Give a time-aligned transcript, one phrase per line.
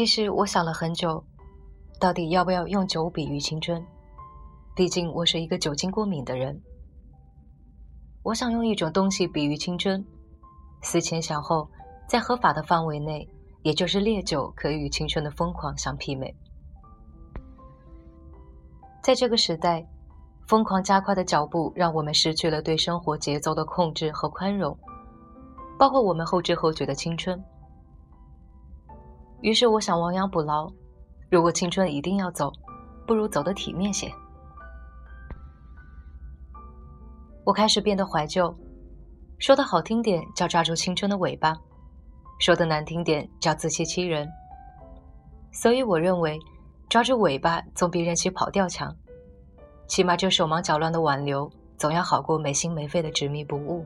[0.00, 1.22] 其实我想了很久，
[2.00, 3.84] 到底要不要用酒比喻青春？
[4.74, 6.58] 毕竟我是一个酒精过敏的人。
[8.22, 10.02] 我想用一种东西比喻青春，
[10.80, 11.68] 思前想后，
[12.08, 13.28] 在合法的范围内，
[13.60, 16.34] 也就是烈酒可以与青春的疯狂相媲美。
[19.02, 19.86] 在这个时代，
[20.46, 24.74] 疯狂加快的脚步让我们失去了对生活节奏的控制和宽容，
[25.78, 27.38] 包括我们后知后觉的青春。
[29.42, 30.70] 于是我想亡羊补牢，
[31.30, 32.52] 如果青春一定要走，
[33.06, 34.12] 不如走得体面些。
[37.44, 38.54] 我开始变得怀旧，
[39.38, 41.56] 说的好听点叫抓住青春的尾巴，
[42.38, 44.28] 说的难听点叫自欺欺人。
[45.52, 46.38] 所以我认为，
[46.88, 48.94] 抓住尾巴总比任其跑掉强，
[49.88, 53.84] 起码这手忙脚乱的挽留，总要好过没心没肺的执迷不悟。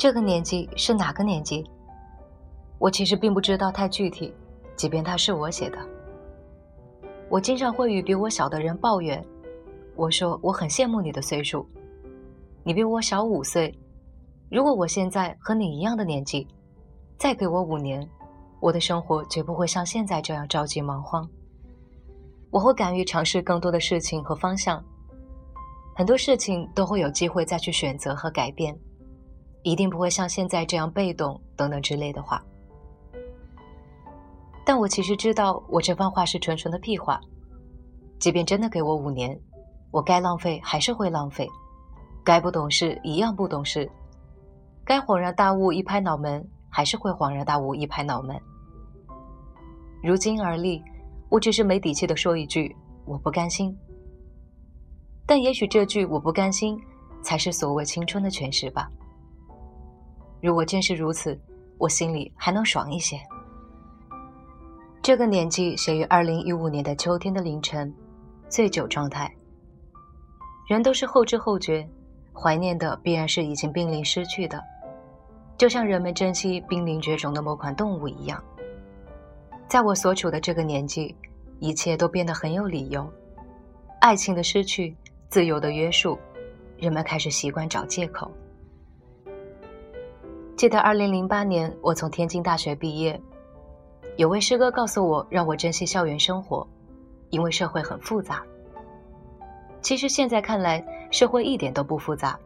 [0.00, 1.62] 这个年纪是哪个年纪？
[2.78, 4.34] 我其实并不知道太具体，
[4.74, 5.76] 即便它是我写的。
[7.28, 9.22] 我经常会与比我小的人抱怨，
[9.96, 11.68] 我说我很羡慕你的岁数，
[12.64, 13.78] 你比我小五岁。
[14.50, 16.48] 如果我现在和你一样的年纪，
[17.18, 18.02] 再给我五年，
[18.58, 21.28] 我的生活绝不会像现在这样着急忙慌。
[22.50, 24.82] 我会敢于尝试更多的事情和方向，
[25.94, 28.74] 很多事情都会有机会再去选择和改变。
[29.62, 32.42] 一定不会像现在这样被动等等之类的话，
[34.64, 37.20] 但我其实知道，我这番话是纯纯的屁话。
[38.18, 39.38] 即便真的给我五年，
[39.90, 41.48] 我该浪费还是会浪费，
[42.22, 43.90] 该不懂事一样不懂事，
[44.84, 48.38] 该恍然大悟一拍脑门还是会恍然大悟一拍脑门。
[50.02, 50.82] 如今而立，
[51.28, 53.76] 我只是没底气的说一句我不甘心，
[55.26, 56.78] 但也许这句我不甘心，
[57.22, 58.90] 才是所谓青春的诠释吧。
[60.40, 61.38] 如果真是如此，
[61.78, 63.18] 我心里还能爽一些。
[65.02, 67.92] 这个年纪写于二零一五年的秋天的凌晨，
[68.48, 69.30] 醉酒状态。
[70.68, 71.88] 人都是后知后觉，
[72.32, 74.62] 怀念的必然是已经濒临失去的，
[75.58, 78.42] 就像人们珍惜濒临绝种的某款动物一样。
[79.68, 81.14] 在我所处的这个年纪，
[81.58, 83.10] 一切都变得很有理由。
[84.00, 84.96] 爱情的失去，
[85.28, 86.18] 自由的约束，
[86.78, 88.30] 人们开始习惯找借口。
[90.60, 93.18] 记得二零零八年，我从天津大学毕业，
[94.18, 96.68] 有位师哥告诉我，让我珍惜校园生活，
[97.30, 98.44] 因为社会很复杂。
[99.80, 102.38] 其实现在看来，社会一点都不复杂，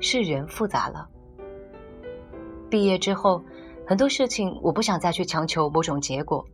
[0.00, 1.08] 是人复杂了。
[2.70, 3.42] 毕业之后，
[3.84, 6.44] 很多事情我不想再去强求某种结果。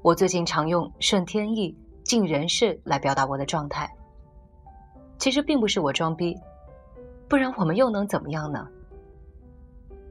[0.00, 3.90] 我最近常用“顺天意，尽人事”来表达我的状态。
[5.18, 6.36] 其实并不是我装逼，
[7.28, 8.68] 不然我们又能怎么样呢？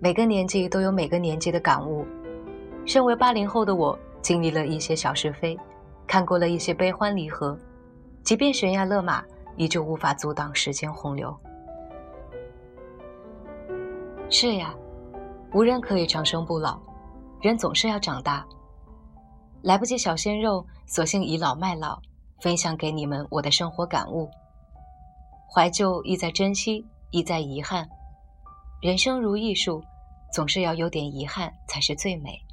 [0.03, 2.06] 每个年纪都有每个年纪的感悟。
[2.86, 5.58] 身为八零后的我，经历了一些小是非，
[6.06, 7.58] 看过了一些悲欢离合，
[8.22, 9.24] 即便悬崖勒马，
[9.56, 11.34] 依旧无法阻挡时间洪流。
[14.30, 14.75] 是呀，
[15.53, 16.78] 无人可以长生不老，
[17.40, 18.46] 人总是要长大。
[19.62, 21.97] 来不及小鲜肉，索性倚老卖老，
[22.41, 24.30] 分享给你们我的生活感悟。
[25.50, 27.88] 怀旧意在珍惜，意在遗憾。
[28.81, 29.81] 人生如艺术。
[30.34, 32.44] 总是要有点遗憾才是最美。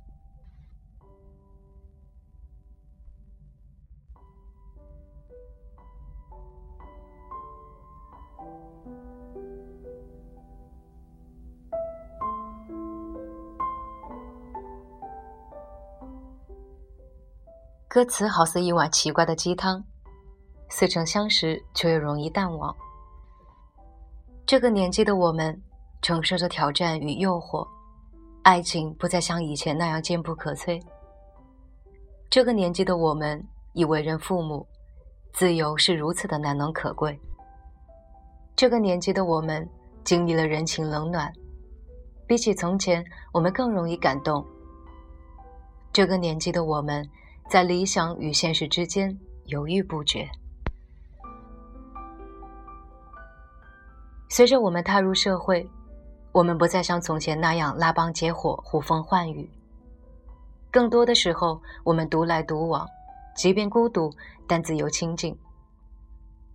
[17.88, 19.82] 歌词好似一碗奇怪的鸡汤，
[20.68, 22.76] 似曾相识，却又容易淡忘。
[24.44, 25.69] 这个年纪的我们。
[26.02, 27.66] 承受着挑战与诱惑，
[28.42, 30.82] 爱情不再像以前那样坚不可摧。
[32.30, 33.42] 这个年纪的我们
[33.74, 34.66] 已为人父母，
[35.32, 37.18] 自由是如此的难能可贵。
[38.56, 39.68] 这个年纪的我们
[40.04, 41.30] 经历了人情冷暖，
[42.26, 44.44] 比起从前，我们更容易感动。
[45.92, 47.06] 这个年纪的我们
[47.48, 50.26] 在理想与现实之间犹豫不决。
[54.28, 55.68] 随着我们踏入社会。
[56.32, 59.48] 我们不再像从前那样拉帮结伙、呼风唤雨。
[60.70, 62.86] 更多的时候，我们独来独往，
[63.34, 64.12] 即便孤独，
[64.46, 65.36] 但自由清静。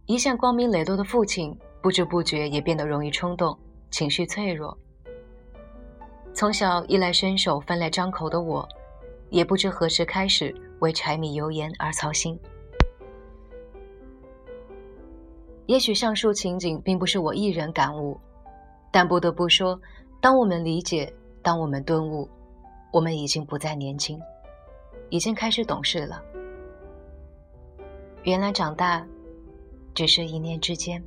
[0.05, 3.57] 一向光明磊落的父亲，不知不觉也变得容易冲动、
[3.91, 4.77] 情绪脆弱。
[6.33, 8.67] 从小衣来伸手、饭来张口的我，
[9.29, 12.39] 也不知何时开始为柴米油盐而操心。
[15.65, 18.19] 也许上述情景并不是我一人感悟，
[18.95, 19.77] 但不得不说，
[20.21, 22.29] 当我们理解，当我们顿悟，
[22.93, 24.17] 我们已经不再年轻，
[25.09, 26.23] 已经开始懂事了。
[28.23, 29.05] 原来长大，
[29.93, 31.03] 只是一念之间。